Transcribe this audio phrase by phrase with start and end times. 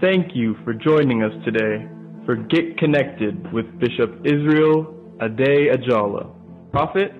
[0.00, 1.88] Thank you for joining us today
[2.26, 6.30] for Get Connected with Bishop Israel Ade Ajala,
[6.70, 7.12] prophet,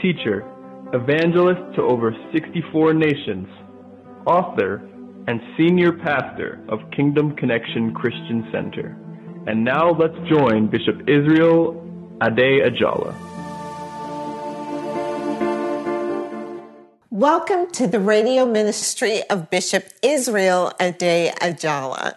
[0.00, 0.46] teacher,
[0.92, 3.48] evangelist to over 64 nations,
[4.28, 4.76] author,
[5.26, 8.96] and senior pastor of Kingdom Connection Christian Center.
[9.48, 11.82] And now let's join Bishop Israel
[12.22, 13.29] Ade Ajala.
[17.20, 22.14] Welcome to the radio ministry of Bishop Israel Ade Ajala.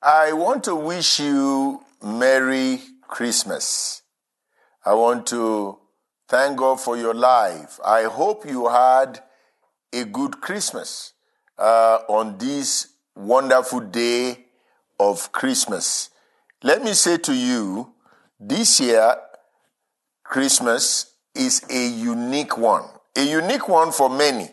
[0.01, 4.03] I want to wish you Merry Christmas.
[4.85, 5.79] I want to
[6.29, 7.81] thank God for your life.
[7.83, 9.21] I hope you had
[9.91, 11.15] a good Christmas
[11.59, 14.45] uh, on this wonderful day
[15.01, 16.11] of Christmas.
[16.63, 17.95] Let me say to you,
[18.39, 19.17] this year,
[20.25, 22.85] Christmas is a unique one.
[23.17, 24.51] A unique one for many.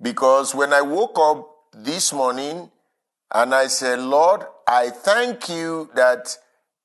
[0.00, 2.72] Because when I woke up this morning
[3.32, 6.36] and I said, Lord, I thank you that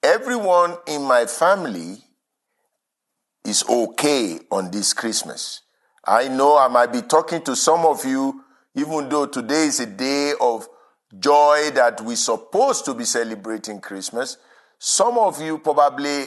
[0.03, 1.97] everyone in my family
[3.45, 5.61] is okay on this Christmas.
[6.05, 8.43] I know I might be talking to some of you,
[8.75, 10.67] even though today is a day of
[11.19, 14.37] joy that we're supposed to be celebrating Christmas.
[14.79, 16.25] Some of you probably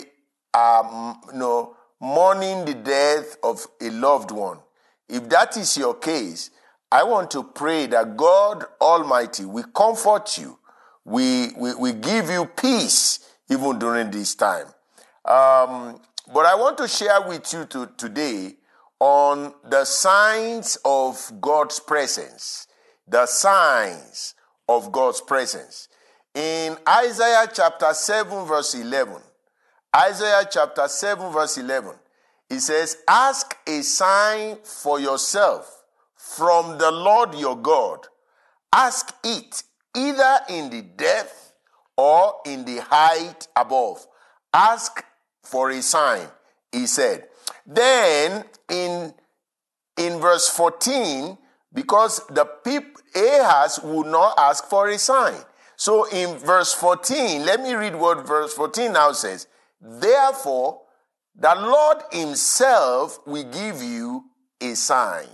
[0.53, 4.59] are, mm, you know, mourning the death of a loved one.
[5.09, 6.51] If that is your case,
[6.91, 10.59] I want to pray that God Almighty will comfort you.
[11.05, 14.67] We, we, we give you peace even during this time.
[15.25, 16.01] Um,
[16.33, 18.55] but I want to share with you to, today
[19.01, 22.69] on the signs of God's presence.
[23.09, 24.35] The signs
[24.69, 25.89] of God's presence.
[26.35, 29.17] In Isaiah chapter 7, verse 11,
[29.95, 31.93] Isaiah chapter 7, verse 11,
[32.49, 35.83] it says, Ask a sign for yourself
[36.15, 38.07] from the Lord your God.
[38.73, 39.65] Ask it
[39.97, 41.40] either in the depth
[42.01, 44.07] or in the height above.
[44.55, 45.05] Ask
[45.45, 46.27] for a sign,
[46.73, 47.29] he said.
[47.67, 49.13] Then in,
[49.99, 51.37] in verse 14,
[51.75, 55.37] because the people, Ahaz would not ask for a sign.
[55.77, 59.47] So in verse 14, let me read what verse 14 now says.
[59.79, 60.81] Therefore,
[61.37, 64.25] the Lord Himself will give you
[64.61, 65.29] a sign.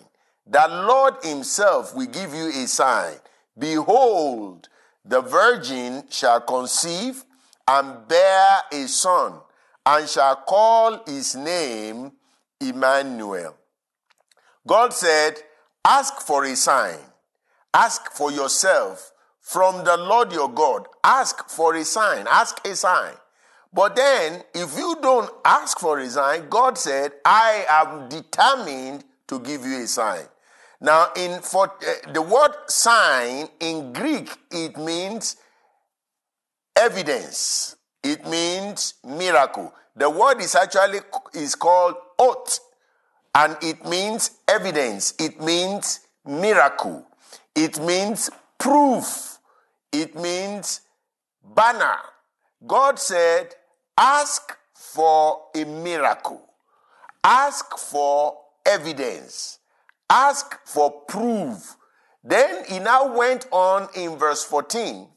[0.49, 3.15] The Lord Himself will give you a sign.
[3.57, 4.69] Behold,
[5.09, 7.25] the virgin shall conceive
[7.69, 9.35] and bear a son,
[9.85, 12.13] and shall call his name
[12.61, 13.57] Emmanuel.
[14.67, 15.35] God said,
[15.85, 16.99] Ask for a sign.
[17.73, 20.87] Ask for yourself from the Lord your God.
[21.05, 22.27] Ask for a sign.
[22.29, 23.15] Ask a sign.
[23.73, 29.39] But then, if you don't ask for a sign, God said, I am determined to
[29.39, 30.25] give you a sign.
[30.81, 35.37] Now, in for uh, the word sign in Greek, it means
[37.09, 37.77] evidence.
[38.03, 39.73] It means miracle.
[39.95, 41.01] The word is actually
[41.35, 42.61] is called oath,
[43.35, 45.15] and it means evidence.
[45.19, 47.07] It means miracle.
[47.55, 49.39] It means proof.
[49.93, 50.83] It means
[51.43, 51.97] banner.
[52.67, 53.55] God said,
[53.97, 56.43] ask for a miracle.
[57.25, 59.59] Ask for evidence.
[60.11, 61.77] Ask for proof.
[62.23, 65.09] Then he now went on in verse 14.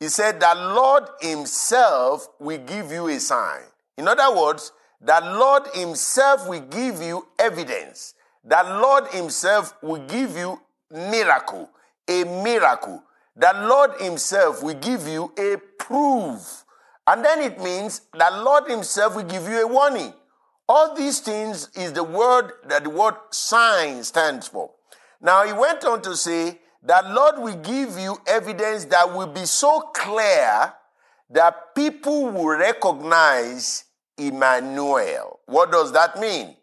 [0.00, 3.62] He said, The Lord Himself will give you a sign.
[3.96, 8.14] In other words, the Lord Himself will give you evidence.
[8.44, 10.60] The Lord Himself will give you
[10.90, 11.68] miracle,
[12.08, 13.02] a miracle
[13.38, 16.64] the Lord Himself will give you a proof.
[17.06, 20.12] And then it means that Lord Himself will give you a warning.
[20.68, 24.72] All these things is the word that the word sign stands for.
[25.20, 29.44] Now he went on to say that Lord will give you evidence that will be
[29.44, 30.72] so clear
[31.30, 33.84] that people will recognize
[34.16, 35.40] Emmanuel.
[35.46, 36.56] What does that mean?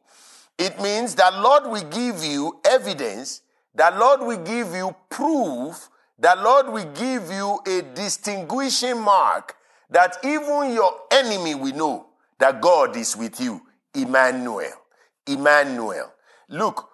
[0.57, 3.41] It means that Lord will give you evidence,
[3.75, 5.89] that Lord will give you proof,
[6.19, 9.55] that Lord will give you a distinguishing mark
[9.89, 12.07] that even your enemy will know
[12.39, 13.61] that God is with you.
[13.93, 14.73] Emmanuel.
[15.27, 16.11] Emmanuel.
[16.49, 16.89] Look,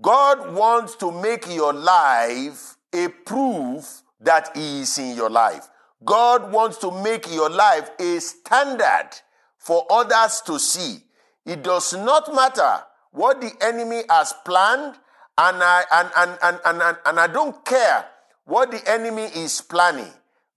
[0.00, 5.68] God wants to make your life a proof that He is in your life.
[6.04, 9.10] God wants to make your life a standard
[9.58, 10.98] for others to see.
[11.46, 12.80] It does not matter
[13.12, 14.96] what the enemy has planned,
[15.38, 18.04] and I, and, and, and, and, and, and I don't care
[18.44, 20.12] what the enemy is planning.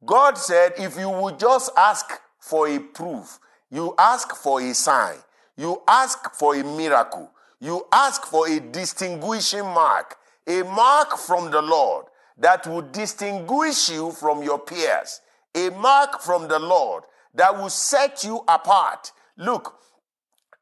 [0.06, 3.39] God said, if you would just ask for a proof,
[3.69, 5.18] you ask for a sign,
[5.56, 10.18] you ask for a miracle, you ask for a distinguishing mark,
[10.48, 12.06] a mark from the Lord
[12.38, 15.21] that will distinguish you from your peers,
[15.56, 19.12] a mark from the Lord that will set you apart.
[19.38, 19.75] Look,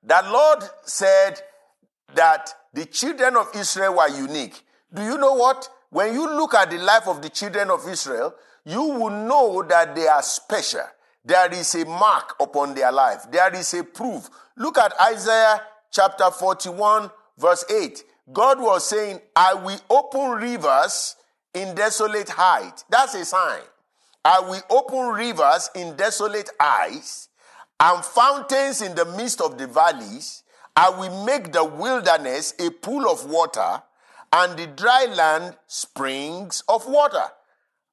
[0.03, 1.41] the Lord said,
[2.13, 4.63] that the children of Israel were unique.
[4.93, 5.69] Do you know what?
[5.89, 8.33] When you look at the life of the children of Israel,
[8.65, 10.81] you will know that they are special.
[11.23, 13.25] There is a mark upon their life.
[13.31, 14.29] There is a proof.
[14.57, 15.61] Look at Isaiah
[15.95, 18.03] chapter 41, verse 8.
[18.33, 21.15] God was saying, I will open rivers
[21.53, 22.83] in desolate height.
[22.89, 23.61] That's a sign.
[24.25, 27.29] I will open rivers in desolate heights
[27.79, 30.43] and fountains in the midst of the valleys.
[30.75, 33.81] I will make the wilderness a pool of water
[34.33, 37.23] and the dry land springs of water.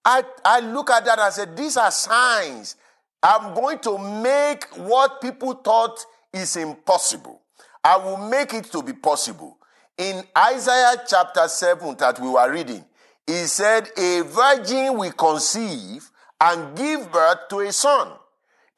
[0.04, 2.74] I, I look at that and said, These are signs.
[3.22, 7.41] I'm going to make what people thought is impossible.
[7.84, 9.58] I will make it to be possible.
[9.98, 12.84] In Isaiah chapter 7 that we were reading,
[13.26, 18.08] he said, A virgin will conceive and give birth to a son.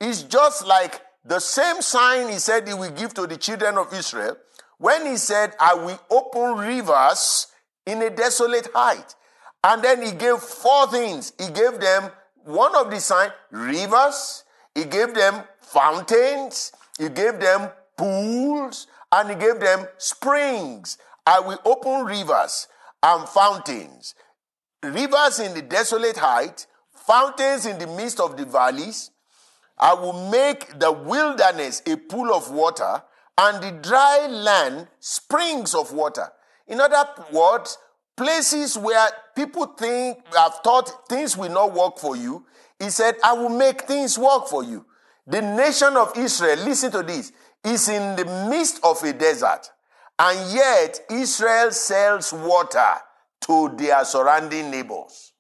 [0.01, 3.93] It's just like the same sign he said he will give to the children of
[3.93, 4.37] Israel
[4.79, 7.47] when he said, I will open rivers
[7.87, 9.15] in a desolate height.
[9.63, 11.33] And then he gave four things.
[11.39, 12.11] He gave them
[12.45, 14.45] one of the signs, rivers.
[14.75, 16.73] He gave them fountains.
[16.99, 18.87] He gave them pools.
[19.13, 20.99] And he gave them springs.
[21.27, 22.69] I will open rivers
[23.03, 24.15] and fountains.
[24.83, 29.11] Rivers in the desolate height, fountains in the midst of the valleys,
[29.79, 33.03] I will make the wilderness a pool of water
[33.37, 36.29] and the dry land springs of water.
[36.69, 37.79] In other words,
[38.17, 42.47] places where people think, have thought things will not work for you,
[42.79, 44.87] he said, I will make things work for you.
[45.27, 47.33] The nation of Israel, listen to this,
[47.65, 49.71] is in the midst of a desert,
[50.19, 52.95] and yet Israel sells water
[53.43, 55.33] to their surrounding neighbors.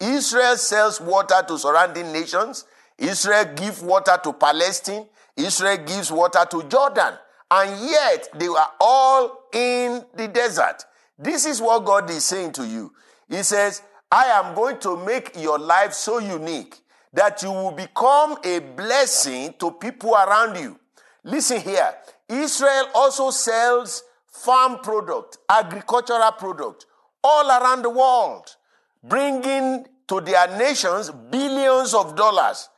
[0.00, 2.64] Israel sells water to surrounding nations
[2.98, 5.06] Israel gives water to Palestine.
[5.36, 7.14] Israel gives water to Jordan.
[7.50, 10.84] And yet they were all in the desert.
[11.18, 12.92] This is what God is saying to you.
[13.28, 16.76] He says, I am going to make your life so unique
[17.12, 20.78] that you will become a blessing to people around you.
[21.26, 21.94] Listen here.
[22.28, 26.86] Israel also sells farm product, agricultural product
[27.22, 28.56] all around the world,
[29.02, 32.70] bringing to their nations billions of dollars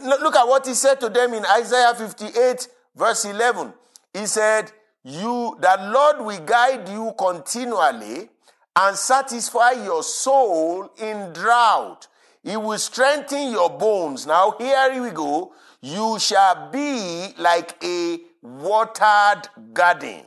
[0.00, 3.72] look at what he said to them in Isaiah 58, verse 11.
[4.12, 4.72] He said,
[5.04, 8.28] You, the Lord will guide you continually
[8.76, 12.08] and satisfy your soul in drought.
[12.42, 14.26] He will strengthen your bones.
[14.26, 15.52] Now, here we go.
[15.82, 20.22] You shall be like a watered garden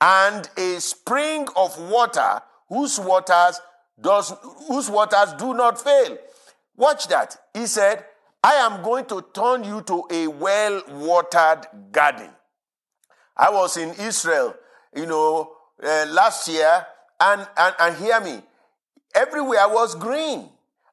[0.00, 3.60] and a spring of water whose waters
[4.00, 4.32] does
[4.68, 6.16] whose waters do not fail.
[6.76, 7.36] Watch that.
[7.52, 8.04] He said,
[8.42, 12.30] I am going to turn you to a well watered garden.
[13.36, 14.54] I was in Israel,
[14.94, 16.86] you know, uh, last year,
[17.20, 18.40] and, and, and hear me,
[19.14, 20.48] everywhere was green.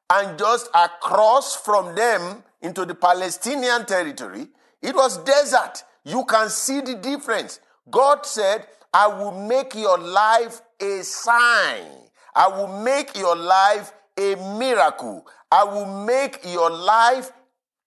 [0.08, 4.48] And just across from them into the Palestinian territory,
[4.82, 5.84] it was desert.
[6.04, 7.60] You can see the difference.
[7.90, 11.86] God said, I will make your life a sign.
[12.34, 15.26] I will make your life a miracle.
[15.50, 17.30] I will make your life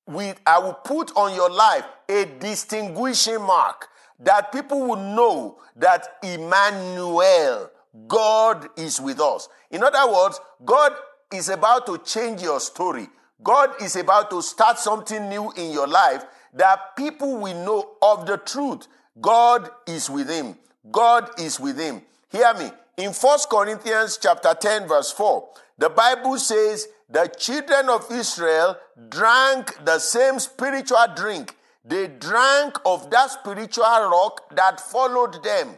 [0.06, 3.88] with I will put on your life a distinguishing mark
[4.20, 7.72] that people will know that Emmanuel,
[8.08, 9.48] God is with us.
[9.72, 10.94] In other words, God
[11.32, 13.08] is about to change your story.
[13.44, 16.24] God is about to start something new in your life,
[16.54, 18.88] that people will know of the truth.
[19.20, 20.56] God is with him.
[20.92, 22.02] God is with him.
[22.32, 22.72] Hear me.
[22.98, 28.78] In First Corinthians chapter 10 verse 4, the Bible says the children of Israel
[29.10, 31.56] drank the same spiritual drink.
[31.86, 35.76] They drank of that spiritual rock that followed them.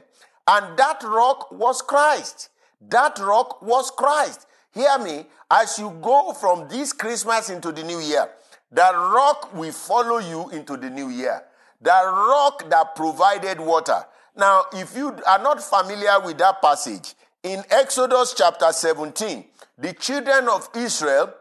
[0.47, 2.49] And that rock was Christ.
[2.89, 4.45] That rock was Christ.
[4.75, 8.29] Hear me, as you go from this Christmas into the new year,
[8.69, 11.43] the rock will follow you into the new year.
[11.81, 14.03] The rock that provided water.
[14.35, 19.45] Now, if you are not familiar with that passage, in Exodus chapter 17,
[19.77, 21.33] the children of Israel,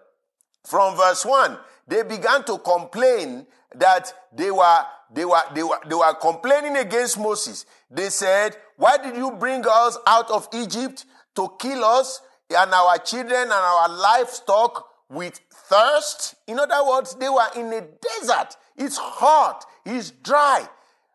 [0.62, 5.94] from verse 1, they began to complain that they were, they were, they were, they
[5.96, 7.66] were complaining against Moses.
[7.90, 12.20] They said, Why did you bring us out of Egypt to kill us
[12.50, 16.34] and our children and our livestock with thirst?
[16.46, 18.56] In other words, they were in a desert.
[18.76, 20.66] It's hot, it's dry.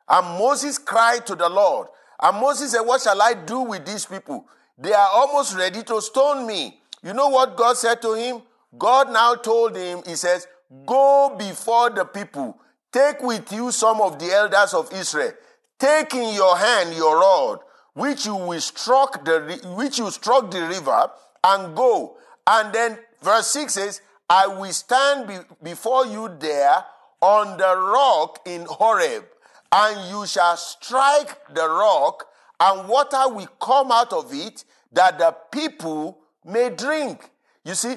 [0.07, 1.87] And Moses cried to the Lord.
[2.21, 4.45] And Moses said, What shall I do with these people?
[4.77, 6.79] They are almost ready to stone me.
[7.03, 8.41] You know what God said to him?
[8.77, 10.47] God now told him, He says,
[10.85, 12.57] Go before the people,
[12.91, 15.33] take with you some of the elders of Israel,
[15.79, 17.59] take in your hand your rod,
[17.99, 21.11] which you will struck the which you struck the river,
[21.43, 22.17] and go.
[22.47, 26.83] And then verse 6 says, I will stand be, before you there
[27.21, 29.25] on the rock in Horeb,
[29.71, 32.25] and you shall strike the rock,
[32.59, 34.63] and water will come out of it,
[34.93, 37.29] that the people may drink.
[37.65, 37.95] You see,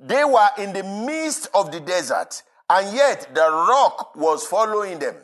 [0.00, 5.14] they were in the midst of the desert, and yet the rock was following them.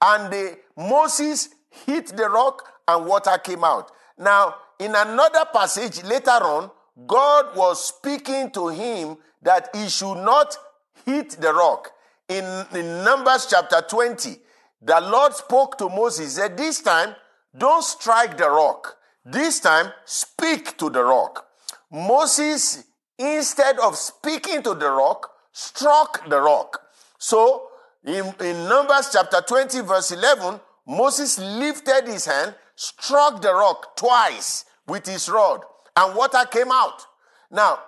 [0.00, 3.92] And the, Moses hit the rock, and water came out.
[4.18, 6.70] Now, in another passage later on,
[7.06, 10.56] God was speaking to him that he should not
[11.04, 11.92] hit the rock.
[12.28, 14.36] In, in Numbers chapter 20,
[14.82, 17.14] the Lord spoke to Moses, said, This time,
[17.56, 18.96] don't strike the rock.
[19.24, 21.46] This time, speak to the rock.
[21.90, 22.84] Moses
[23.18, 26.80] instead of speaking to the rock, struck the rock.
[27.18, 27.68] So,
[28.04, 34.64] in, in Numbers chapter 20, verse 11, Moses lifted his hand, struck the rock twice
[34.86, 35.62] with his rod,
[35.96, 37.04] and water came out.
[37.50, 37.80] Now,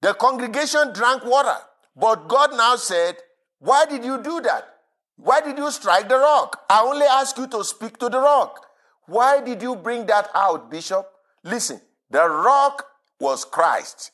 [0.00, 1.56] the congregation drank water,
[1.96, 3.16] but God now said,
[3.58, 4.68] Why did you do that?
[5.16, 6.62] Why did you strike the rock?
[6.70, 8.64] I only ask you to speak to the rock.
[9.06, 11.08] Why did you bring that out, Bishop?
[11.42, 12.86] Listen, the rock
[13.18, 14.12] was Christ.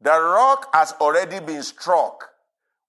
[0.00, 2.30] The rock has already been struck.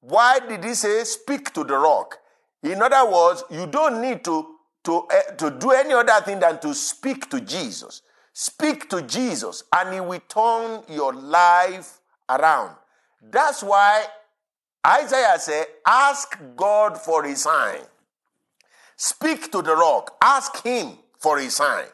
[0.02, 2.18] Why did he say, speak to the rock?
[2.64, 4.55] In other words, you don't need to,
[4.86, 8.02] to, uh, to do any other thing than to speak to Jesus.
[8.34, 12.00] Speak to Jesus, and he will turn your life
[12.30, 12.76] around.
[13.22, 14.06] That's why
[14.86, 17.80] Isaiah said, Ask God for a sign.
[18.98, 21.86] Speak to the rock, ask him for a sign.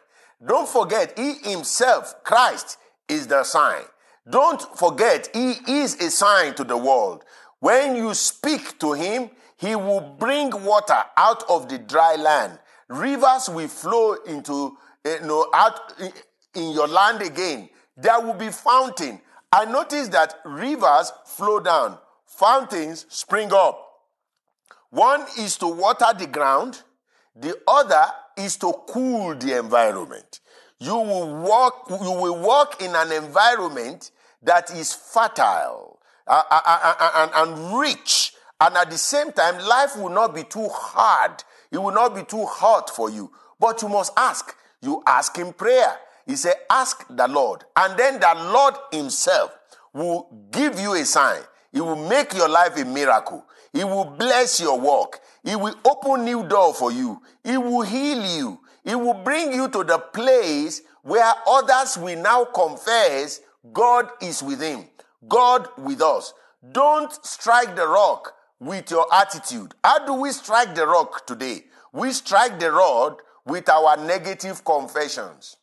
[0.44, 3.82] Don't forget, he himself, Christ, is the sign.
[4.28, 7.24] Don't forget, He is a sign to the world.
[7.58, 12.58] When you speak to Him, He will bring water out of the dry land.
[12.88, 15.94] Rivers will flow into, eh, you know, out
[16.54, 17.68] in your land again.
[17.96, 19.20] There will be fountain.
[19.52, 23.88] I notice that rivers flow down, fountains spring up.
[24.90, 26.82] One is to water the ground,
[27.34, 28.04] the other
[28.36, 30.40] is to cool the environment.
[30.78, 34.10] You will walk, you will walk in an environment
[34.42, 38.32] that is fertile and, and rich.
[38.60, 41.42] And at the same time, life will not be too hard.
[41.72, 43.32] It will not be too hot for you.
[43.58, 44.54] But you must ask.
[44.82, 45.96] You ask in prayer.
[46.26, 47.64] He said, Ask the Lord.
[47.74, 49.56] And then the Lord Himself
[49.92, 51.40] will give you a sign.
[51.72, 53.44] He will make your life a miracle.
[53.72, 55.20] He will bless your work.
[55.42, 57.22] He will open new door for you.
[57.42, 58.60] He will heal you.
[58.84, 63.40] It will bring you to the place where others will now confess
[63.72, 64.84] God is with him,
[65.28, 66.34] God with us.
[66.72, 69.74] Don't strike the rock with your attitude.
[69.82, 71.64] How do we strike the rock today?
[71.92, 75.56] We strike the rod with our negative confessions.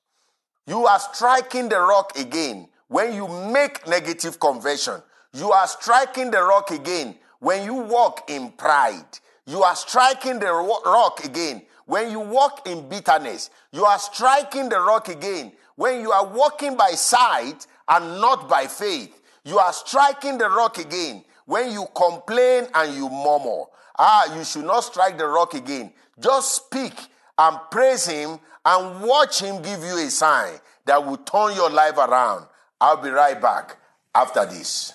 [0.67, 5.01] You are striking the rock again when you make negative confession.
[5.33, 9.17] You are striking the rock again when you walk in pride.
[9.45, 14.79] You are striking the rock again when you walk in bitterness, you are striking the
[14.79, 15.53] rock again.
[15.75, 20.77] When you are walking by sight and not by faith, you are striking the rock
[20.77, 21.25] again.
[21.49, 23.63] When you complain and you murmur,
[23.97, 25.91] ah, you should not strike the rock again.
[26.19, 26.93] Just speak
[27.39, 31.97] and praise Him and watch Him give you a sign that will turn your life
[31.97, 32.45] around.
[32.79, 33.77] I'll be right back
[34.13, 34.93] after this.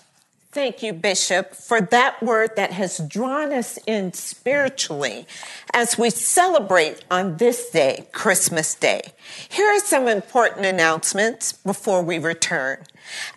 [0.54, 5.26] Thank you, Bishop, for that word that has drawn us in spiritually
[5.72, 9.14] as we celebrate on this day, Christmas Day.
[9.48, 12.84] Here are some important announcements before we return.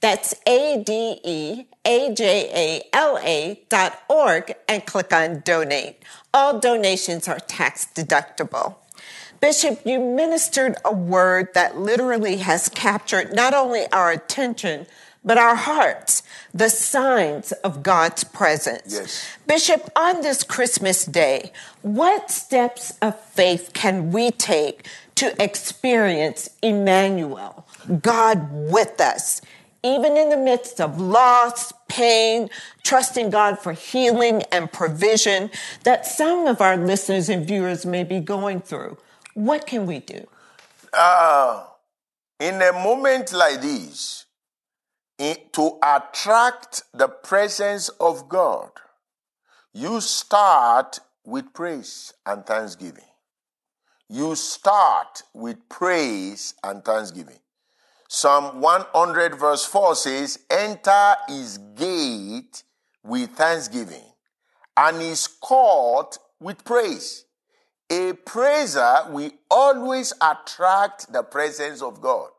[0.00, 1.64] That's A-D-E-A-J-A-L-A
[3.68, 6.02] dot org and click on donate.
[6.34, 8.76] All donations are tax deductible.
[9.40, 14.86] Bishop, you ministered a word that literally has captured not only our attention,
[15.28, 16.22] but our hearts,
[16.54, 18.94] the signs of God's presence.
[18.94, 19.28] Yes.
[19.46, 27.66] Bishop, on this Christmas day, what steps of faith can we take to experience Emmanuel,
[28.00, 29.42] God with us,
[29.82, 32.48] even in the midst of loss, pain,
[32.82, 35.50] trusting God for healing and provision
[35.84, 38.96] that some of our listeners and viewers may be going through?
[39.34, 40.26] What can we do?
[40.90, 41.64] Uh,
[42.40, 44.17] in a moment like this,
[45.18, 48.70] Eh, to attract the presence of God,
[49.72, 53.04] you start with praise and thanksgiving.
[54.08, 57.40] You start with praise and thanksgiving.
[58.08, 62.62] Psalm 100, verse 4 says, Enter his gate
[63.02, 64.04] with thanksgiving
[64.76, 67.24] and his court with praise.
[67.90, 72.30] A praiser will always attract the presence of God.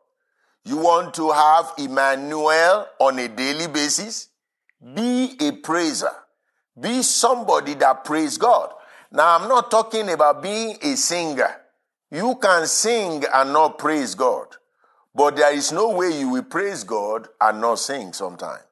[0.70, 4.28] You want to have Emmanuel on a daily basis?
[4.94, 6.12] Be a praiser.
[6.80, 8.72] Be somebody that praise God.
[9.10, 11.56] Now, I'm not talking about being a singer.
[12.12, 14.46] You can sing and not praise God.
[15.12, 18.62] But there is no way you will praise God and not sing sometime.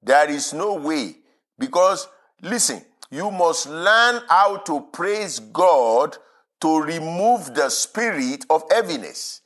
[0.00, 1.16] There is no way.
[1.58, 2.06] Because,
[2.40, 6.16] listen, you must learn how to praise God
[6.60, 9.41] to remove the spirit of heaviness.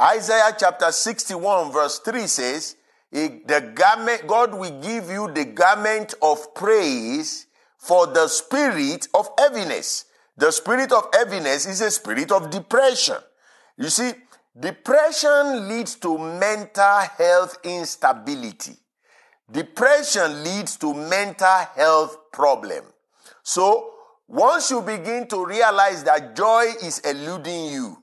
[0.00, 2.76] Isaiah chapter 61 verse 3 says,
[3.10, 7.46] the garment, God will give you the garment of praise
[7.78, 10.04] for the spirit of heaviness.
[10.36, 13.16] The spirit of heaviness is a spirit of depression.
[13.76, 14.12] You see,
[14.58, 18.76] depression leads to mental health instability.
[19.50, 22.84] Depression leads to mental health problem.
[23.42, 23.94] So,
[24.26, 27.96] once you begin to realize that joy is eluding you,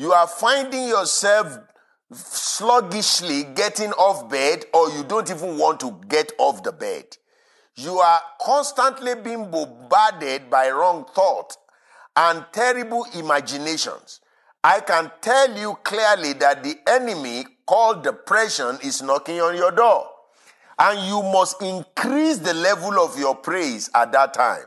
[0.00, 1.58] you are finding yourself
[2.10, 7.04] sluggishly getting off bed or you don't even want to get off the bed.
[7.74, 11.54] You are constantly being bombarded by wrong thought
[12.16, 14.22] and terrible imaginations.
[14.64, 20.06] I can tell you clearly that the enemy called depression is knocking on your door.
[20.78, 24.64] And you must increase the level of your praise at that time.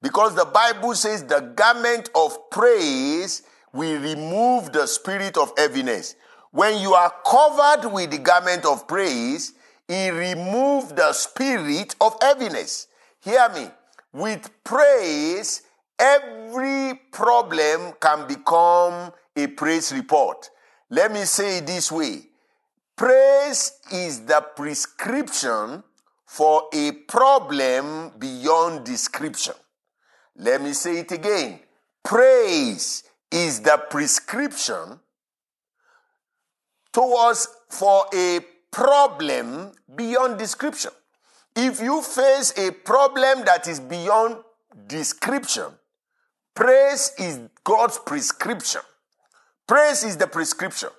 [0.00, 6.16] Because the Bible says the garment of praise we remove the spirit of heaviness.
[6.50, 9.52] When you are covered with the garment of praise,
[9.86, 12.88] he removed the spirit of heaviness.
[13.20, 13.68] Hear me.
[14.12, 15.62] With praise,
[15.98, 20.50] every problem can become a praise report.
[20.88, 22.22] Let me say it this way.
[22.96, 25.84] Praise is the prescription
[26.26, 29.54] for a problem beyond description.
[30.36, 31.60] Let me say it again.
[32.04, 35.00] Praise is the prescription
[36.92, 38.40] towards for a
[38.70, 40.90] problem beyond description.
[41.56, 44.38] If you face a problem that is beyond
[44.86, 45.66] description,
[46.54, 48.82] praise is God's prescription.
[49.66, 50.90] Praise is the prescription.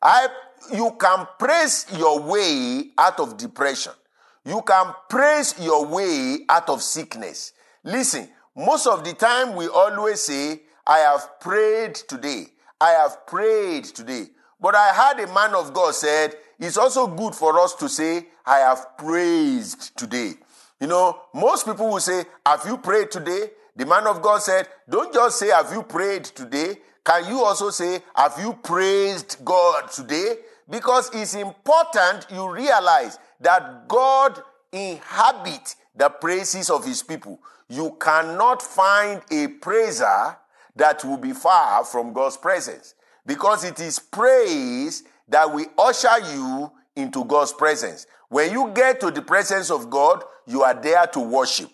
[0.00, 0.28] I,
[0.72, 3.92] you can praise your way out of depression.
[4.44, 7.52] You can praise your way out of sickness.
[7.82, 12.46] Listen, most of the time we always say, I have prayed today.
[12.80, 14.26] I have prayed today.
[14.60, 18.26] But I heard a man of God said, it's also good for us to say,
[18.44, 20.34] I have praised today.
[20.80, 23.50] You know, most people will say, Have you prayed today?
[23.74, 26.76] The man of God said, Don't just say, Have you prayed today?
[27.04, 30.36] can you also say, Have you praised God today?
[30.68, 34.40] Because it's important you realize that God
[34.72, 37.40] inhabits the praises of his people.
[37.68, 40.36] You cannot find a praiser
[40.76, 42.94] that will be far from God's presence
[43.26, 48.06] because it is praise that will usher you into God's presence.
[48.28, 51.70] When you get to the presence of God, you are there to worship.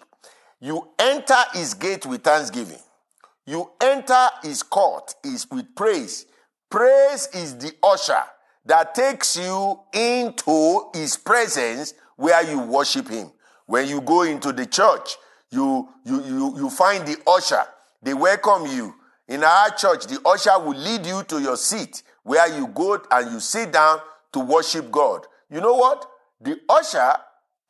[0.61, 2.79] You enter his gate with thanksgiving.
[3.47, 6.27] You enter his court is with praise.
[6.71, 8.23] Praise is the usher
[8.65, 13.33] that takes you into his presence where you worship him.
[13.67, 15.17] When you go into the church,
[15.51, 17.63] you, you, you, you find the usher.
[18.03, 18.95] They welcome you.
[19.29, 23.33] In our church, the usher will lead you to your seat where you go and
[23.33, 24.01] you sit down
[24.33, 25.27] to worship God.
[25.51, 26.09] You know what?
[26.41, 27.15] The usher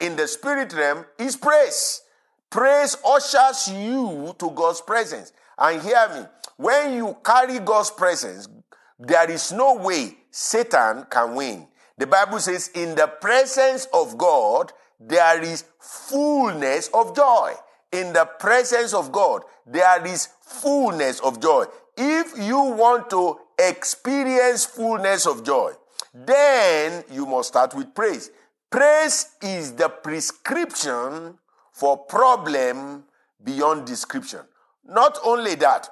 [0.00, 2.02] in the spirit realm is praise.
[2.50, 5.32] Praise ushers you to God's presence.
[5.58, 8.48] And hear me, when you carry God's presence,
[8.98, 11.68] there is no way Satan can win.
[11.98, 17.52] The Bible says, in the presence of God, there is fullness of joy.
[17.92, 21.64] In the presence of God, there is fullness of joy.
[21.96, 25.72] If you want to experience fullness of joy,
[26.14, 28.30] then you must start with praise.
[28.70, 31.38] Praise is the prescription
[31.72, 33.04] for problem
[33.44, 34.40] beyond description.
[34.84, 35.88] Not only that,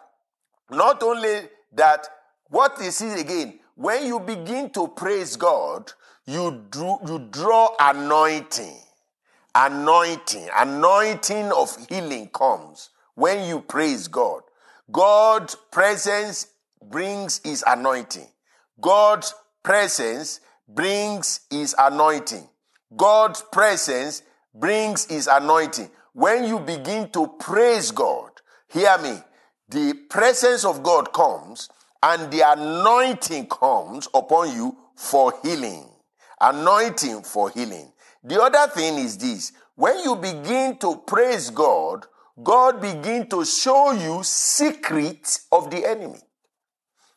[0.71, 2.09] not only that,
[2.49, 3.61] what is it again?
[3.75, 5.93] When you begin to praise God,
[6.27, 8.77] you, do, you draw anointing.
[9.55, 14.43] Anointing, anointing of healing comes when you praise God.
[14.91, 16.47] God's presence
[16.83, 18.29] brings his anointing.
[18.81, 22.49] God's presence brings his anointing.
[22.97, 24.23] God's presence
[24.55, 25.91] brings his anointing.
[26.13, 28.31] When you begin to praise God,
[28.69, 29.17] hear me,
[29.69, 31.69] the presence of God comes
[32.03, 35.89] and the anointing comes upon you for healing.
[36.41, 37.93] Anointing for healing.
[38.23, 42.07] The other thing is this when you begin to praise God,
[42.43, 46.21] God begin to show you secrets of the enemy.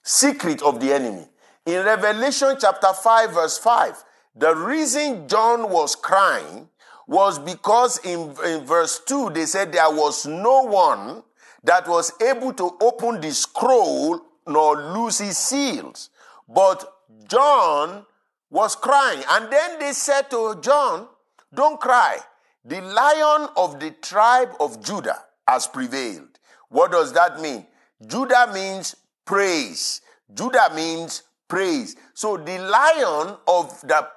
[0.01, 1.27] Secret of the enemy.
[1.65, 4.03] In Revelation chapter 5, verse 5,
[4.35, 6.67] the reason John was crying
[7.07, 11.23] was because in, in verse 2 they said there was no one
[11.63, 16.09] that was able to open the scroll nor loose his seals.
[16.47, 16.85] But
[17.27, 18.05] John
[18.53, 19.23] was crying.
[19.29, 21.07] And then they said to John,
[21.53, 22.19] Don't cry.
[22.63, 26.39] The lion of the tribe of Judah has prevailed.
[26.69, 27.65] What does that mean?
[28.05, 30.01] Judah means praise.
[30.33, 31.95] Judah means praise.
[32.13, 34.07] So the lion of the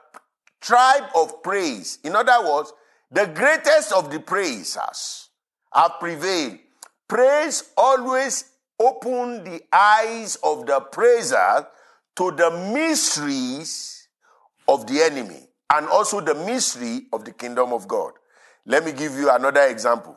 [0.60, 2.72] tribe of praise, in other words,
[3.10, 5.30] the greatest of the praisers
[5.72, 6.58] have prevailed.
[7.08, 8.44] Praise always
[8.78, 11.66] open the eyes of the praiser
[12.16, 13.95] to the mysteries
[14.68, 18.12] of the enemy and also the mystery of the kingdom of God.
[18.64, 20.16] Let me give you another example.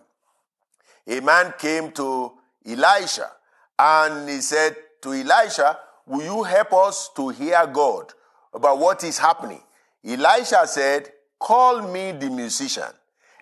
[1.07, 2.31] A man came to
[2.65, 3.31] Elisha
[3.77, 8.13] and he said to Elisha, Will you help us to hear God
[8.53, 9.62] about what is happening?
[10.03, 12.91] Elisha said, Call me the musician.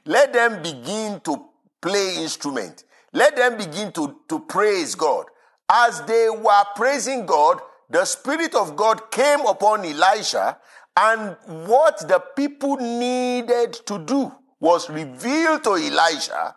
[0.05, 1.45] Let them begin to
[1.81, 2.83] play instrument.
[3.13, 5.25] Let them begin to, to praise God.
[5.69, 10.57] As they were praising God, the Spirit of God came upon Elisha,
[10.97, 16.55] and what the people needed to do was revealed to Elijah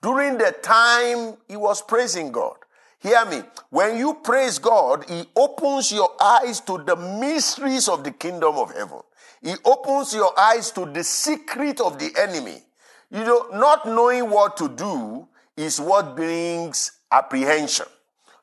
[0.00, 2.56] during the time he was praising God.
[3.00, 3.42] Hear me.
[3.68, 8.72] When you praise God, He opens your eyes to the mysteries of the kingdom of
[8.72, 9.00] heaven.
[9.42, 12.62] He opens your eyes to the secret of the enemy.
[13.10, 15.26] You know, not knowing what to do
[15.56, 17.86] is what brings apprehension.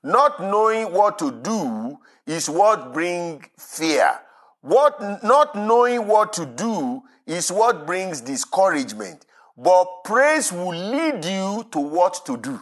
[0.04, 4.20] Not knowing what to do is what brings fear.
[4.62, 9.26] What not knowing what to do is what brings discouragement.
[9.58, 12.62] But praise will lead you to what to do.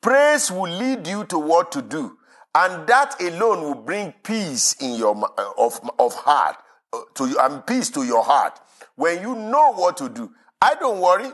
[0.00, 2.18] Praise will lead you to what to do.
[2.54, 5.14] And that alone will bring peace in your
[5.58, 6.56] of, of heart
[6.92, 8.58] uh, to you and peace to your heart.
[8.94, 10.30] When you know what to do.
[10.60, 11.30] I don't worry.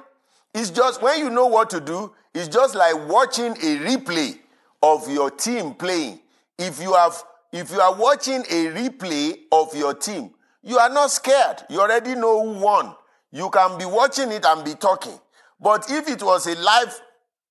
[0.55, 4.39] It's just when you know what to do, it's just like watching a replay
[4.83, 6.21] of your team playing.
[6.59, 10.31] If you have if you are watching a replay of your team,
[10.63, 11.63] you are not scared.
[11.69, 12.95] You already know who won.
[13.31, 15.19] You can be watching it and be talking.
[15.61, 17.01] But if it was a live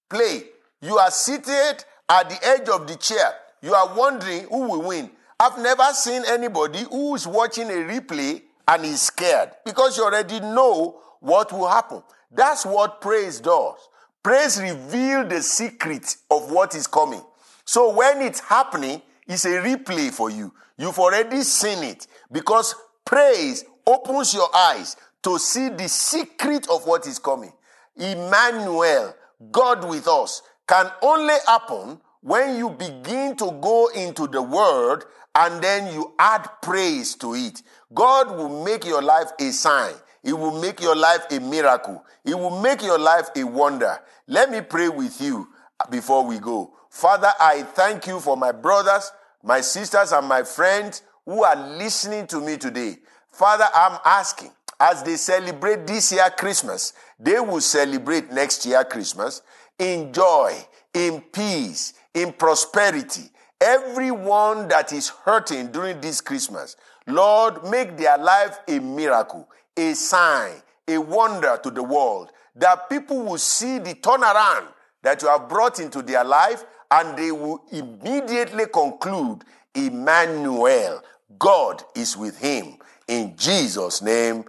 [0.10, 0.44] play,
[0.82, 3.34] you are seated at the edge of the chair.
[3.62, 5.12] You are wondering who will win.
[5.40, 10.40] I've never seen anybody who is watching a replay and is scared because you already
[10.40, 12.02] know what will happen.
[12.32, 13.76] That's what praise does.
[14.24, 17.24] Praise reveals the secret of what is coming.
[17.66, 19.02] So when it's happening,
[19.32, 20.54] it's a replay for you.
[20.78, 27.08] You've already seen it because praise opens your eyes to see the secret of what
[27.08, 27.54] is coming.
[27.96, 29.16] Emmanuel,
[29.52, 35.64] God with us, can only happen when you begin to go into the word and
[35.64, 37.62] then you add praise to it.
[37.94, 39.94] God will make your life a sign.
[40.24, 42.04] It will make your life a miracle.
[42.24, 44.00] It will make your life a wonder.
[44.28, 45.48] Let me pray with you
[45.90, 46.74] before we go.
[46.90, 49.12] Father, I thank you for my brothers,
[49.44, 52.98] my sisters, and my friends who are listening to me today.
[53.32, 59.42] Father, I'm asking as they celebrate this year Christmas, they will celebrate next year Christmas
[59.78, 60.54] in joy,
[60.94, 63.30] in peace, in prosperity.
[63.60, 66.76] Everyone that is hurting during this Christmas,
[67.06, 70.54] Lord, make their life a miracle, a sign,
[70.88, 74.68] a wonder to the world, that people will see the turnaround
[75.04, 81.02] that you have brought into their life and they will immediately conclude Emmanuel,
[81.40, 82.78] God is with him.
[83.08, 84.44] In Jesus' name,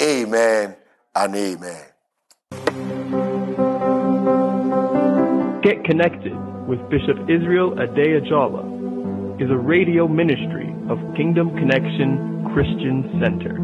[0.00, 0.76] amen
[1.14, 1.84] and amen.
[5.62, 6.34] Get connected
[6.68, 13.54] with Bishop Israel Ade Ajala is a radio ministry of Kingdom Connection Christian Center,